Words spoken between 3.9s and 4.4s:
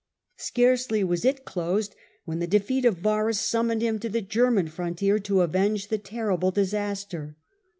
to the